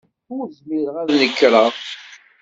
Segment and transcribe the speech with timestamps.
[0.35, 1.73] Ur zmireɣ ad d-nekreɣ.